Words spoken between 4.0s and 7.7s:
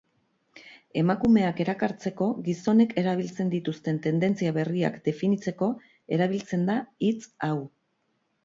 tendentzia berriak definitzeko erabiltzen da hitz hau.